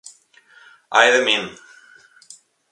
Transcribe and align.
Ai 0.97 1.09
de 1.15 1.21
min! 1.27 1.43